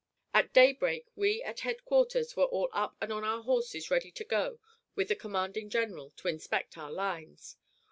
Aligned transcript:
At 0.33 0.51
daybreak 0.51 1.05
we 1.15 1.43
at 1.43 1.59
headquarters 1.59 2.35
were 2.35 2.45
all 2.45 2.69
up 2.73 2.97
and 2.99 3.13
on 3.13 3.23
our 3.23 3.43
horses 3.43 3.91
ready 3.91 4.09
to 4.13 4.23
go 4.23 4.59
with 4.95 5.09
the 5.09 5.15
commanding 5.15 5.69
general 5.69 6.09
to 6.17 6.27
inspect 6.27 6.75
our 6.75 6.91
lines. 6.91 7.55